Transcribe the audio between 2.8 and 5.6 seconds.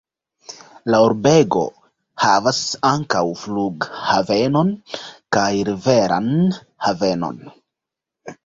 ankaŭ flughavenon kaj